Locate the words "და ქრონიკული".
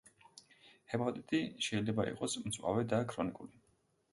2.95-3.63